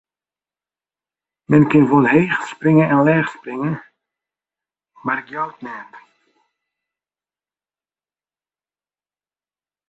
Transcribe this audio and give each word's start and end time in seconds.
Men 1.49 1.63
kin 1.69 1.83
wol 1.89 2.05
heech 2.13 2.41
springe 2.53 2.85
en 2.93 3.01
leech 3.07 3.29
springe, 3.37 3.71
mar 5.03 5.19
it 5.21 5.31
jout 5.33 5.59
neat. 5.65 5.93